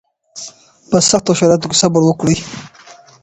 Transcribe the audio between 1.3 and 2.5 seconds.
شرایطو کې صبر وکړئ